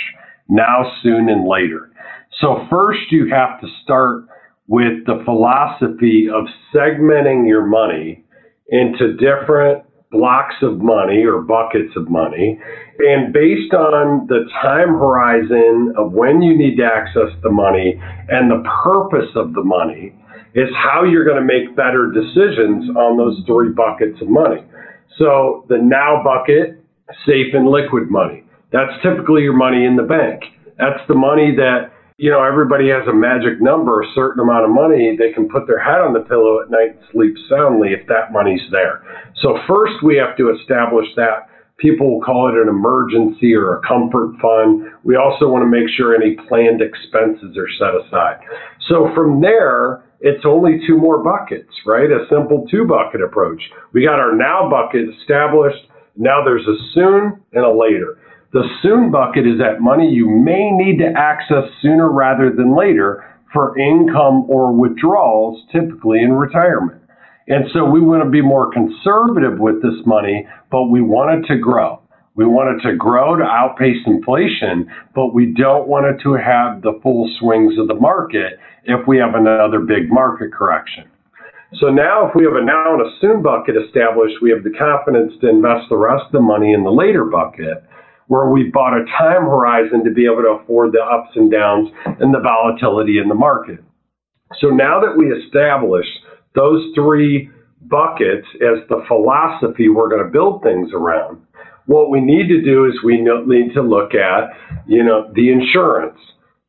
now, 0.49 0.83
soon, 1.01 1.29
and 1.29 1.47
later. 1.47 1.91
So, 2.39 2.67
first, 2.69 3.11
you 3.11 3.29
have 3.31 3.59
to 3.61 3.67
start 3.83 4.25
with 4.67 5.05
the 5.05 5.21
philosophy 5.25 6.27
of 6.33 6.45
segmenting 6.73 7.47
your 7.47 7.65
money 7.65 8.23
into 8.69 9.13
different 9.17 9.83
blocks 10.11 10.55
of 10.61 10.79
money 10.79 11.23
or 11.23 11.41
buckets 11.41 11.95
of 11.95 12.09
money. 12.09 12.59
And 12.99 13.33
based 13.33 13.73
on 13.73 14.27
the 14.27 14.45
time 14.61 14.89
horizon 14.89 15.93
of 15.97 16.11
when 16.11 16.41
you 16.41 16.57
need 16.57 16.75
to 16.77 16.83
access 16.83 17.31
the 17.41 17.49
money 17.49 17.99
and 18.29 18.51
the 18.51 18.63
purpose 18.83 19.29
of 19.35 19.53
the 19.53 19.63
money, 19.63 20.13
is 20.53 20.67
how 20.75 21.03
you're 21.03 21.23
going 21.23 21.39
to 21.39 21.47
make 21.47 21.75
better 21.75 22.11
decisions 22.11 22.89
on 22.95 23.17
those 23.17 23.41
three 23.47 23.71
buckets 23.71 24.21
of 24.21 24.27
money. 24.27 24.61
So, 25.17 25.65
the 25.69 25.77
now 25.77 26.21
bucket, 26.23 26.81
safe 27.25 27.53
and 27.53 27.67
liquid 27.67 28.09
money. 28.09 28.43
That's 28.71 28.91
typically 29.03 29.43
your 29.43 29.55
money 29.55 29.85
in 29.85 29.95
the 29.95 30.03
bank. 30.03 30.43
That's 30.77 30.99
the 31.07 31.15
money 31.15 31.55
that 31.55 31.91
you 32.17 32.29
know, 32.29 32.43
everybody 32.43 32.89
has 32.89 33.07
a 33.07 33.13
magic 33.13 33.61
number, 33.61 34.01
a 34.01 34.11
certain 34.13 34.41
amount 34.41 34.65
of 34.65 34.71
money, 34.71 35.15
they 35.17 35.31
can 35.33 35.49
put 35.49 35.67
their 35.67 35.79
head 35.79 36.01
on 36.01 36.13
the 36.13 36.21
pillow 36.21 36.61
at 36.61 36.69
night 36.69 36.97
and 36.97 37.03
sleep 37.11 37.35
soundly 37.49 37.93
if 37.93 38.07
that 38.07 38.31
money's 38.31 38.61
there. 38.71 39.03
So 39.41 39.57
first 39.67 40.03
we 40.03 40.17
have 40.17 40.37
to 40.37 40.53
establish 40.53 41.07
that. 41.15 41.49
People 41.77 42.13
will 42.13 42.21
call 42.21 42.47
it 42.49 42.61
an 42.61 42.69
emergency 42.69 43.55
or 43.55 43.77
a 43.77 43.81
comfort 43.81 44.37
fund. 44.39 44.85
We 45.03 45.15
also 45.15 45.49
want 45.49 45.63
to 45.63 45.71
make 45.71 45.89
sure 45.97 46.13
any 46.13 46.37
planned 46.47 46.79
expenses 46.79 47.57
are 47.57 47.71
set 47.79 47.97
aside. 47.97 48.37
So 48.87 49.09
from 49.15 49.41
there, 49.41 50.03
it's 50.19 50.45
only 50.45 50.79
two 50.85 50.97
more 50.97 51.23
buckets, 51.23 51.73
right? 51.87 52.05
A 52.05 52.27
simple 52.29 52.67
two 52.69 52.85
bucket 52.85 53.23
approach. 53.23 53.61
We 53.93 54.05
got 54.05 54.19
our 54.19 54.35
now 54.35 54.69
bucket 54.69 55.09
established. 55.21 55.81
Now 56.15 56.43
there's 56.45 56.67
a 56.67 56.77
soon 56.93 57.41
and 57.53 57.65
a 57.65 57.71
later. 57.71 58.19
The 58.53 58.67
soon 58.81 59.11
bucket 59.11 59.47
is 59.47 59.59
that 59.59 59.79
money 59.79 60.09
you 60.09 60.27
may 60.27 60.71
need 60.71 60.97
to 60.99 61.13
access 61.15 61.63
sooner 61.81 62.11
rather 62.11 62.51
than 62.51 62.75
later 62.75 63.23
for 63.53 63.77
income 63.79 64.45
or 64.49 64.73
withdrawals, 64.73 65.63
typically 65.71 66.21
in 66.21 66.33
retirement. 66.33 67.01
And 67.47 67.65
so 67.73 67.85
we 67.85 68.01
want 68.01 68.23
to 68.23 68.29
be 68.29 68.41
more 68.41 68.71
conservative 68.71 69.59
with 69.59 69.81
this 69.81 70.05
money, 70.05 70.47
but 70.69 70.87
we 70.87 71.01
want 71.01 71.31
it 71.31 71.47
to 71.47 71.59
grow. 71.59 72.01
We 72.35 72.45
want 72.45 72.75
it 72.75 72.89
to 72.89 72.95
grow 72.95 73.35
to 73.35 73.43
outpace 73.43 74.03
inflation, 74.05 74.87
but 75.15 75.33
we 75.33 75.53
don't 75.53 75.87
want 75.87 76.07
it 76.07 76.21
to 76.23 76.33
have 76.33 76.81
the 76.81 76.99
full 77.01 77.29
swings 77.39 77.77
of 77.77 77.87
the 77.87 77.95
market 77.95 78.59
if 78.83 79.07
we 79.07 79.17
have 79.17 79.35
another 79.35 79.79
big 79.79 80.11
market 80.11 80.53
correction. 80.53 81.05
So 81.79 81.87
now, 81.87 82.27
if 82.27 82.35
we 82.35 82.43
have 82.43 82.55
a 82.55 82.63
now 82.63 82.95
and 82.95 83.01
a 83.01 83.15
soon 83.21 83.41
bucket 83.41 83.75
established, 83.77 84.41
we 84.41 84.51
have 84.51 84.63
the 84.63 84.75
confidence 84.77 85.31
to 85.39 85.49
invest 85.49 85.87
the 85.89 85.95
rest 85.95 86.25
of 86.25 86.31
the 86.33 86.41
money 86.41 86.73
in 86.73 86.83
the 86.83 86.91
later 86.91 87.23
bucket, 87.23 87.83
where 88.31 88.49
we 88.49 88.71
bought 88.71 88.93
a 88.93 89.03
time 89.19 89.43
horizon 89.43 90.05
to 90.05 90.09
be 90.09 90.23
able 90.23 90.41
to 90.41 90.57
afford 90.63 90.93
the 90.93 91.03
ups 91.03 91.35
and 91.35 91.51
downs 91.51 91.89
and 92.05 92.33
the 92.33 92.39
volatility 92.39 93.17
in 93.17 93.27
the 93.27 93.35
market. 93.35 93.83
So 94.61 94.67
now 94.67 95.01
that 95.01 95.17
we 95.17 95.25
establish 95.33 96.05
those 96.55 96.81
three 96.95 97.49
buckets 97.81 98.47
as 98.55 98.87
the 98.87 99.03
philosophy 99.09 99.89
we're 99.89 100.07
going 100.07 100.23
to 100.23 100.31
build 100.31 100.63
things 100.63 100.91
around, 100.93 101.41
what 101.87 102.09
we 102.09 102.21
need 102.21 102.47
to 102.47 102.61
do 102.61 102.85
is 102.85 102.93
we 103.03 103.19
need 103.19 103.73
to 103.73 103.81
look 103.81 104.15
at, 104.15 104.51
you 104.87 105.03
know, 105.03 105.29
the 105.35 105.51
insurance, 105.51 106.17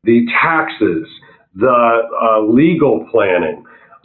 the 0.02 0.26
taxes, 0.42 1.06
the 1.54 1.68
uh, 1.70 2.40
legal 2.42 3.06
planning, 3.12 3.62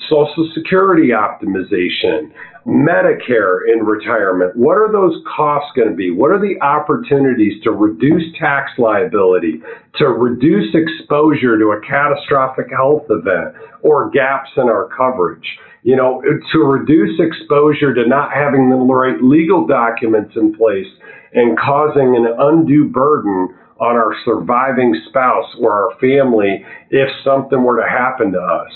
Social 0.10 0.50
Security 0.54 1.10
optimization, 1.10 2.32
Medicare 2.68 3.60
in 3.72 3.86
retirement. 3.86 4.56
What 4.56 4.78
are 4.78 4.92
those 4.92 5.24
costs 5.36 5.72
going 5.76 5.90
to 5.90 5.96
be? 5.96 6.12
What 6.12 6.32
are 6.32 6.40
the 6.40 6.62
opportunities 6.62 7.64
to 7.64 7.72
reduce 7.72 8.24
tax 8.38 8.72
liability, 8.78 9.62
to 9.96 10.08
reduce 10.08 10.76
exposure 10.76 11.58
to 11.58 11.72
a 11.72 11.82
catastrophic 11.88 12.68
health 12.70 13.06
event 13.10 13.56
or 13.82 14.10
gaps 14.10 14.50
in 14.58 14.64
our 14.64 14.90
coverage? 14.96 15.48
You 15.84 15.96
know, 15.96 16.22
to 16.22 16.60
reduce 16.60 17.20
exposure 17.20 17.94
to 17.94 18.06
not 18.06 18.34
having 18.34 18.70
the 18.70 18.76
right 18.76 19.22
legal 19.24 19.66
documents 19.66 20.36
in 20.36 20.56
place 20.56 20.88
and 21.34 21.58
causing 21.58 22.16
an 22.16 22.28
undue 22.38 22.90
burden 22.90 23.56
on 23.80 23.96
our 23.96 24.14
surviving 24.26 25.00
spouse 25.08 25.56
or 25.62 25.72
our 25.72 26.00
family 26.00 26.66
if 26.90 27.08
something 27.24 27.64
were 27.64 27.80
to 27.80 27.88
happen 27.88 28.34
to 28.34 28.40
us. 28.40 28.72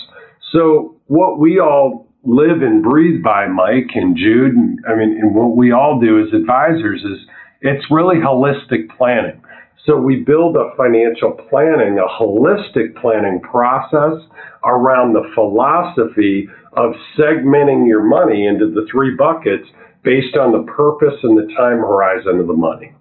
So 0.52 0.96
what 1.12 1.38
we 1.38 1.60
all 1.60 2.08
live 2.24 2.62
and 2.62 2.82
breathe 2.82 3.22
by, 3.22 3.46
Mike 3.46 3.90
and 3.94 4.16
Jude, 4.16 4.54
and, 4.54 4.78
I 4.88 4.94
mean, 4.94 5.18
and 5.20 5.34
what 5.34 5.54
we 5.54 5.70
all 5.70 6.00
do 6.00 6.24
as 6.24 6.32
advisors 6.32 7.02
is 7.02 7.18
it's 7.60 7.84
really 7.90 8.16
holistic 8.16 8.88
planning. 8.96 9.38
So 9.84 9.98
we 9.98 10.16
build 10.16 10.56
a 10.56 10.70
financial 10.74 11.32
planning, 11.50 11.98
a 11.98 12.08
holistic 12.08 12.98
planning 12.98 13.40
process 13.42 14.26
around 14.64 15.12
the 15.12 15.30
philosophy 15.34 16.48
of 16.78 16.92
segmenting 17.18 17.86
your 17.86 18.02
money 18.02 18.46
into 18.46 18.70
the 18.70 18.86
three 18.90 19.14
buckets 19.14 19.68
based 20.02 20.38
on 20.38 20.52
the 20.52 20.62
purpose 20.72 21.18
and 21.24 21.36
the 21.36 21.52
time 21.54 21.78
horizon 21.78 22.40
of 22.40 22.46
the 22.46 22.54
money. 22.54 22.94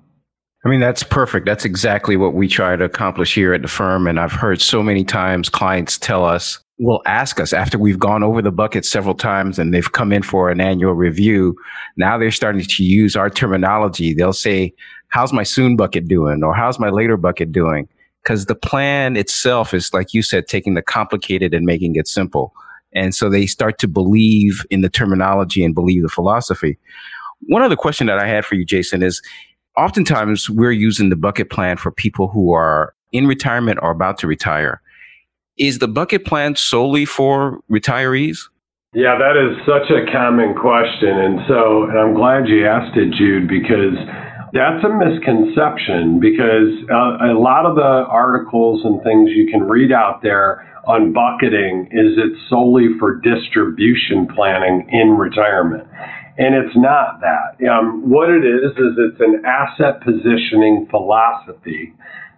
I 0.66 0.70
mean, 0.70 0.82
that's 0.82 1.02
perfect. 1.02 1.46
That's 1.46 1.66
exactly 1.66 2.18
what 2.18 2.34
we 2.34 2.50
try 2.50 2.76
to 2.76 2.84
accomplish 2.84 3.34
here 3.34 3.54
at 3.54 3.62
the 3.62 3.68
firm. 3.68 4.06
And 4.06 4.20
I've 4.20 4.34
heard 4.34 4.62
so 4.62 4.84
many 4.84 5.06
times 5.06 5.48
clients 5.50 5.98
tell 5.98 6.26
us, 6.26 6.60
will 6.82 7.04
ask 7.06 7.40
us 7.40 7.54
after 7.54 7.78
we've 7.78 8.00
gone 8.00 8.24
over 8.24 8.42
the 8.42 8.52
bucket 8.52 8.84
several 8.86 9.14
times 9.14 9.60
and 9.60 9.72
they've 9.72 9.92
come 9.92 10.12
in 10.12 10.24
for 10.24 10.50
an 10.50 10.60
annual 10.60 10.94
review. 10.94 11.56
Now 11.96 12.18
they're 12.18 12.32
starting 12.32 12.64
to 12.64 12.84
use 12.84 13.16
our 13.16 13.30
terminology. 13.30 14.16
They'll 14.16 14.34
say, 14.34 14.74
how's 15.10 15.32
my 15.32 15.44
soon 15.44 15.76
bucket 15.76 16.08
doing? 16.08 16.44
Or 16.44 16.56
how's 16.56 16.80
my 16.80 16.90
later 16.90 17.18
bucket 17.18 17.52
doing? 17.52 17.88
Because 18.24 18.48
the 18.48 18.56
plan 18.56 19.16
itself 19.16 19.76
is, 19.76 19.94
like 19.94 20.16
you 20.16 20.24
said, 20.24 20.48
taking 20.48 20.74
the 20.74 20.82
complicated 20.82 21.54
and 21.54 21.68
making 21.68 21.96
it 21.98 22.08
simple. 22.08 22.52
And 22.94 23.14
so 23.14 23.30
they 23.30 23.46
start 23.46 23.78
to 23.80 23.88
believe 23.88 24.66
in 24.72 24.82
the 24.82 24.90
terminology 24.90 25.64
and 25.64 25.76
believe 25.76 26.02
the 26.02 26.10
philosophy. 26.10 26.80
One 27.42 27.62
other 27.62 27.76
question 27.76 28.08
that 28.08 28.18
I 28.18 28.28
had 28.28 28.44
for 28.44 28.56
you, 28.56 28.66
Jason, 28.66 29.04
is 29.04 29.22
oftentimes 29.78 30.50
we're 30.50 30.72
using 30.72 31.10
the 31.10 31.16
bucket 31.16 31.52
plan 31.52 31.78
for 31.78 31.92
people 31.92 32.28
who 32.28 32.54
are 32.54 32.96
in 33.12 33.28
retirement 33.28 33.80
or 33.84 33.92
about 33.92 34.18
to 34.20 34.28
retire. 34.28 34.82
Is 35.62 35.78
the 35.78 35.88
bucket 35.88 36.26
plan 36.26 36.56
solely 36.56 37.06
for 37.06 37.62
retirees? 37.70 38.50
Yeah, 38.96 39.14
that 39.22 39.38
is 39.38 39.56
such 39.62 39.94
a 39.94 40.12
common 40.12 40.56
question. 40.56 41.14
And 41.22 41.40
so, 41.48 41.84
and 41.84 42.00
I'm 42.00 42.16
glad 42.16 42.50
you 42.50 42.66
asked 42.66 42.98
it, 42.98 43.14
Jude, 43.14 43.48
because 43.48 43.94
that's 44.58 44.84
a 44.84 44.90
misconception 44.90 46.20
because 46.20 46.74
uh, 46.90 47.30
a 47.30 47.38
lot 47.38 47.68
of 47.70 47.76
the 47.76 48.10
articles 48.10 48.82
and 48.84 49.04
things 49.04 49.30
you 49.30 49.52
can 49.52 49.62
read 49.70 49.92
out 49.92 50.24
there 50.24 50.68
on 50.88 51.14
bucketing 51.14 51.90
is 51.92 52.18
it's 52.18 52.42
solely 52.50 52.98
for 52.98 53.22
distribution 53.22 54.28
planning 54.34 54.90
in 54.90 55.12
retirement. 55.14 55.86
And 56.40 56.56
it's 56.56 56.76
not 56.76 57.22
that. 57.22 57.62
Um, 57.70 58.10
what 58.10 58.32
it 58.32 58.42
is, 58.44 58.72
is 58.72 58.98
it's 58.98 59.22
an 59.22 59.46
asset 59.46 60.02
positioning 60.02 60.88
philosophy 60.90 61.94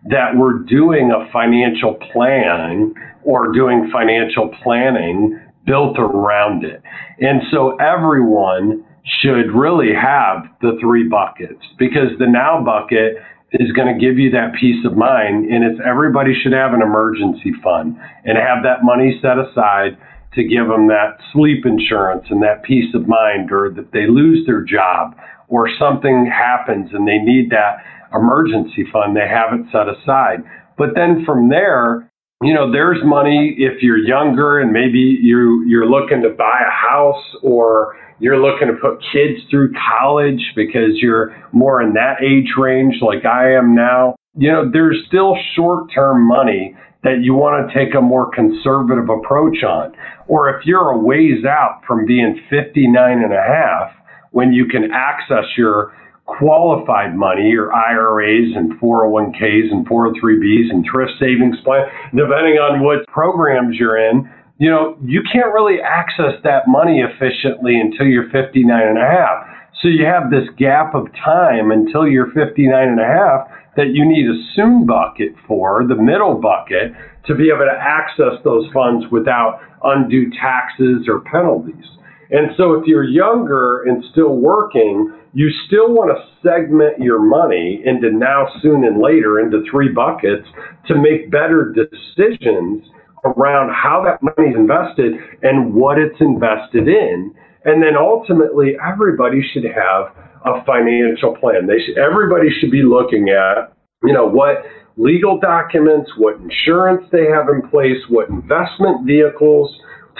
that 0.10 0.36
we're 0.36 0.60
doing 0.60 1.12
a 1.12 1.32
financial 1.32 1.96
plan 2.12 2.94
or 3.25 3.51
doing 3.51 3.89
financial 3.92 4.50
planning 4.63 5.39
built 5.65 5.98
around 5.98 6.63
it. 6.63 6.82
And 7.20 7.42
so 7.51 7.77
everyone 7.77 8.84
should 9.22 9.51
really 9.53 9.94
have 9.94 10.44
the 10.62 10.77
three 10.80 11.08
buckets 11.08 11.63
because 11.77 12.12
the 12.20 12.27
now 12.27 12.63
bucket 12.63 13.15
is 13.51 13.72
going 13.74 13.88
to 13.88 14.00
give 14.00 14.18
you 14.18 14.32
that 14.32 14.53
peace 14.60 14.84
of 14.86 14.98
mind 14.98 15.46
and 15.46 15.63
it's 15.63 15.80
everybody 15.86 16.34
should 16.34 16.53
have 16.53 16.74
an 16.74 16.82
emergency 16.82 17.51
fund 17.63 17.98
and 18.25 18.38
have 18.38 18.63
that 18.63 18.84
money 18.84 19.20
set 19.22 19.38
aside 19.38 19.98
to 20.34 20.44
give 20.44 20.68
them 20.68 20.88
that 20.88 21.20
sleep 21.32 21.65
insurance 21.65 22.25
and 22.30 22.42
that 22.42 22.63
peace 22.63 22.89
of 22.96 23.08
mind 23.08 23.51
or 23.51 23.70
that 23.70 23.92
they 23.92 24.08
lose 24.08 24.46
their 24.48 24.63
job 24.63 25.15
or 25.48 25.70
something 25.77 26.25
happens 26.25 26.89
and 26.94 27.08
they 27.08 27.20
need 27.20 27.51
that 27.51 27.77
emergency 28.13 28.86
fund, 28.92 29.15
they 29.15 29.27
have 29.27 29.53
it 29.53 29.65
set 29.72 29.89
aside. 29.89 30.44
But 30.77 30.96
then 30.96 31.24
from 31.25 31.50
there, 31.50 32.10
you 32.46 32.54
know, 32.54 32.72
there's 32.72 33.00
money 33.04 33.56
if 33.58 33.82
you're 33.82 33.98
younger 33.98 34.60
and 34.60 34.72
maybe 34.72 35.20
you 35.22 35.66
you're 35.68 35.90
looking 35.90 36.22
to 36.24 36.30
buy 36.30 36.62
a 36.66 36.72
house 36.72 37.24
or 37.42 37.96
you're 38.20 38.40
looking 38.40 38.68
to 38.68 38.74
put 38.74 39.04
kids 39.12 39.40
through 39.50 39.74
college 39.74 40.42
because 40.56 40.96
you're 40.96 41.36
more 41.52 41.82
in 41.82 41.94
that 41.94 42.24
age 42.24 42.54
range 42.58 42.96
like 43.02 43.26
I 43.26 43.54
am 43.54 43.76
now. 43.76 44.16
You 44.36 44.52
know, 44.52 44.70
there's 44.72 44.98
still 45.08 45.36
short-term 45.56 46.28
money 46.28 46.76
that 47.04 47.20
you 47.22 47.34
want 47.34 47.68
to 47.68 47.74
take 47.78 47.94
a 47.96 48.02
more 48.02 48.32
conservative 48.32 49.10
approach 49.10 49.62
on. 49.64 49.94
Or 50.28 50.50
if 50.50 50.66
you're 50.66 50.90
a 50.90 50.98
ways 50.98 51.44
out 51.46 51.82
from 51.86 52.06
being 52.06 52.40
59 52.50 53.20
and 53.20 53.34
a 53.34 53.44
half, 53.44 53.92
when 54.32 54.54
you 54.54 54.66
can 54.66 54.90
access 54.92 55.46
your 55.58 55.94
qualified 56.25 57.15
money, 57.15 57.50
your 57.50 57.74
IRAs 57.74 58.56
and 58.56 58.80
401ks 58.80 59.72
and 59.72 59.88
403bs 59.88 60.72
and 60.72 60.86
thrift 60.89 61.12
savings 61.20 61.58
plan, 61.63 61.86
depending 62.15 62.58
on 62.58 62.84
what 62.84 63.06
programs 63.08 63.77
you're 63.77 63.98
in, 63.98 64.30
you 64.58 64.70
know, 64.70 64.98
you 65.03 65.22
can't 65.32 65.53
really 65.53 65.82
access 65.82 66.39
that 66.44 66.68
money 66.68 67.01
efficiently 67.01 67.80
until 67.80 68.06
you're 68.06 68.30
59 68.30 68.70
and 68.72 68.98
a 68.98 69.06
half. 69.06 69.48
So 69.82 69.89
you 69.89 70.06
have 70.06 70.32
this 70.32 70.48
gap 70.58 70.96
of 70.96 71.08
time 71.13 71.72
until 71.72 72.08
you're 72.08 72.32
59 72.32 72.72
and 72.72 73.00
a 73.00 73.03
half 73.03 73.48
that 73.75 73.92
you 73.92 74.08
need 74.08 74.30
a 74.30 74.38
soon 74.56 74.86
bucket 74.86 75.34
for, 75.48 75.84
the 75.88 75.96
middle 75.96 76.36
bucket, 76.39 76.94
to 77.25 77.36
be 77.36 77.50
able 77.50 77.65
to 77.65 77.77
access 77.77 78.39
those 78.44 78.72
funds 78.72 79.06
without 79.12 79.60
undue 79.84 80.30
taxes 80.39 81.08
or 81.08 81.22
penalties. 81.22 81.86
And 82.34 82.50
so 82.58 82.74
if 82.74 82.88
you're 82.88 83.04
younger 83.04 83.84
and 83.84 84.04
still 84.12 84.36
working, 84.36 85.13
you 85.34 85.52
still 85.68 85.94
want 85.94 86.10
to 86.10 86.18
segment 86.42 86.98
your 87.00 87.22
money 87.22 87.82
into 87.86 88.12
now, 88.12 88.48
soon, 88.62 88.84
and 88.84 89.00
later 89.00 89.40
into 89.40 89.63
three 89.70 89.90
buckets 89.90 90.48
to 90.88 90.96
make 90.96 91.30
better 91.30 91.72
decisions 91.72 92.84
around 93.24 93.70
how 93.72 94.04
that 94.04 94.22
money 94.22 94.50
is 94.50 94.56
invested 94.58 95.13
and 95.44 95.74
what 95.75 96.00
it's 96.00 96.20
invested 96.20 96.88
in. 96.88 97.34
And 97.66 97.82
then 97.82 97.96
ultimately, 97.96 98.74
everybody 98.82 99.42
should 99.54 99.63
have 99.63 100.12
a 100.44 100.66
financial 100.66 101.38
plan. 101.38 101.68
They 101.68 101.80
should, 101.86 101.98
everybody 101.98 102.50
should 102.60 102.72
be 102.72 102.84
looking 102.84 103.30
at, 103.30 103.78
you 104.04 104.12
know, 104.12 104.25
what 104.28 104.66
legal 104.98 105.40
documents, 105.40 106.12
what 106.18 106.36
insurance 106.42 107.06
they 107.12 107.25
have 107.30 107.48
in 107.50 107.62
place, 107.70 108.02
what 108.10 108.30
investment 108.30 109.06
vehicles 109.06 109.70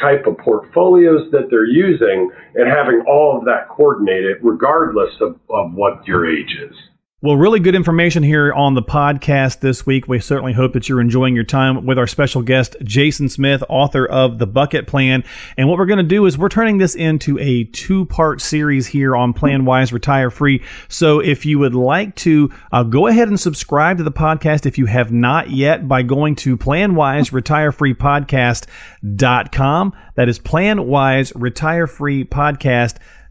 type 0.02 0.26
of 0.26 0.38
portfolios 0.38 1.30
that 1.32 1.48
they're 1.50 1.66
using 1.66 2.32
and 2.56 2.68
having 2.68 3.04
all 3.08 3.38
of 3.38 3.46
that 3.46 3.70
coordinated 3.70 4.38
regardless 4.42 5.14
of, 5.22 5.40
of 5.50 5.74
what 5.74 6.06
your 6.08 6.30
age 6.30 6.58
is. 6.70 6.76
Well, 7.24 7.38
really 7.38 7.62
good 7.62 7.74
information 7.74 8.22
here 8.22 8.52
on 8.52 8.74
the 8.74 8.82
podcast 8.82 9.62
this 9.62 9.86
week. 9.86 10.10
We 10.10 10.20
certainly 10.20 10.52
hope 10.52 10.74
that 10.74 10.90
you're 10.90 11.00
enjoying 11.00 11.36
your 11.36 11.46
time 11.46 11.86
with 11.86 11.98
our 11.98 12.06
special 12.06 12.42
guest, 12.42 12.76
Jason 12.84 13.30
Smith, 13.30 13.64
author 13.70 14.06
of 14.06 14.40
The 14.40 14.46
Bucket 14.46 14.88
Plan. 14.88 15.24
And 15.56 15.70
what 15.70 15.78
we're 15.78 15.86
going 15.86 16.00
to 16.00 16.04
do 16.04 16.26
is 16.26 16.38
we're 16.38 16.50
turning 16.50 16.80
this 16.80 16.96
into 16.96 17.40
a 17.40 17.64
two 17.64 18.04
part 18.08 18.42
series 18.42 18.88
here 18.88 19.16
on 19.16 19.32
Plan 19.32 19.64
Wise 19.64 19.94
Retire 19.94 20.32
Free. 20.32 20.62
So 20.90 21.22
if 21.22 21.46
you 21.46 21.60
would 21.60 21.76
like 21.76 22.14
to 22.18 22.52
uh, 22.74 22.84
go 22.84 23.08
ahead 23.08 23.30
and 23.30 23.40
subscribe 23.40 24.00
to 24.00 24.04
the 24.04 24.12
podcast 24.12 24.66
if 24.66 24.78
you 24.78 24.88
have 24.88 25.14
not 25.14 25.50
yet 25.50 25.88
by 25.88 26.02
going 26.02 26.36
to 26.36 26.58
PlanWise 26.58 27.32
Retire 27.32 27.72
Free 27.72 27.94
planwiseretirefreepodcast.com. 27.94 29.94
That 30.16 30.28
is 30.28 30.40
Planwise 30.40 31.32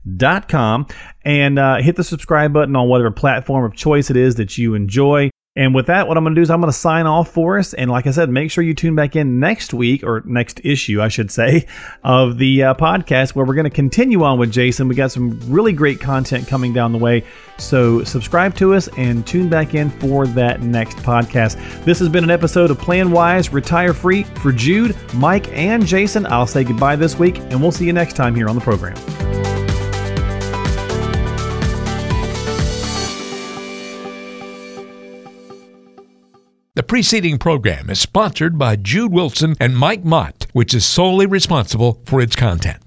Podcast 0.06 0.49
com 0.49 0.87
and 1.25 1.59
uh, 1.59 1.76
hit 1.76 1.97
the 1.97 2.04
subscribe 2.04 2.52
button 2.52 2.76
on 2.76 2.88
whatever 2.88 3.11
platform 3.11 3.64
of 3.64 3.75
choice 3.75 4.11
it 4.11 4.16
is 4.16 4.37
that 4.37 4.59
you 4.59 4.75
enjoy. 4.75 5.30
And 5.54 5.75
with 5.75 5.88
that, 5.88 6.09
what 6.09 6.16
I'm 6.16 6.25
going 6.25 6.35
to 6.35 6.38
do 6.38 6.42
is 6.42 6.50
I'm 6.50 6.62
going 6.62 6.73
to 6.73 6.78
sign 6.78 7.06
off 7.06 7.30
for 7.30 7.59
us. 7.59 7.75
And 7.75 7.90
like 7.90 8.06
I 8.06 8.11
said, 8.11 8.30
make 8.30 8.50
sure 8.50 8.64
you 8.64 8.73
tune 8.73 8.94
back 8.94 9.16
in 9.16 9.38
next 9.38 9.75
week 9.75 10.02
or 10.02 10.23
next 10.25 10.62
issue, 10.64 11.02
I 11.02 11.09
should 11.09 11.30
say, 11.30 11.66
of 12.02 12.38
the 12.38 12.62
uh, 12.62 12.75
podcast 12.75 13.35
where 13.35 13.44
we're 13.44 13.54
going 13.54 13.64
to 13.64 13.71
continue 13.71 14.23
on 14.23 14.38
with 14.38 14.50
Jason. 14.50 14.88
We 14.88 14.94
got 14.94 15.12
some 15.12 15.38
really 15.52 15.75
great 15.75 16.00
content 16.00 16.49
coming 16.49 16.73
down 16.73 16.92
the 16.92 16.99
way. 16.99 17.25
So 17.59 18.02
subscribe 18.02 18.54
to 18.56 18.73
us 18.73 18.88
and 18.97 19.26
tune 19.26 19.50
back 19.50 19.75
in 19.75 19.90
for 19.90 20.26
that 20.28 20.62
next 20.62 20.97
podcast. 20.99 21.85
This 21.85 21.99
has 21.99 22.09
been 22.09 22.25
an 22.25 22.30
episode 22.30 22.71
of 22.71 22.78
Plan 22.78 23.11
Wise, 23.11 23.52
Retire 23.52 23.92
Free. 23.92 24.25
For 24.25 24.52
Jude, 24.52 24.97
Mike, 25.16 25.49
and 25.52 25.85
Jason, 25.85 26.25
I'll 26.25 26.47
say 26.47 26.64
goodbye 26.64 26.97
this 26.97 27.18
week, 27.18 27.38
and 27.38 27.61
we'll 27.61 27.73
see 27.73 27.85
you 27.85 27.92
next 27.92 28.16
time 28.16 28.35
here 28.35 28.49
on 28.49 28.54
the 28.54 28.62
program. 28.62 28.97
The 36.83 36.89
preceding 36.89 37.39
program 37.39 37.91
is 37.91 38.01
sponsored 38.01 38.59
by 38.59 38.75
Jude 38.75 39.12
Wilson 39.12 39.55
and 39.61 39.79
Mike 39.79 40.05
Mott, 40.05 40.49
which 40.53 40.75
is 40.75 40.85
solely 40.85 41.27
responsible 41.27 42.01
for 42.07 42.21
its 42.21 42.35
content. 42.35 42.81